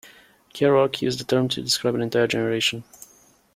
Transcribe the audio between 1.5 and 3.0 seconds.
describe an entire generation.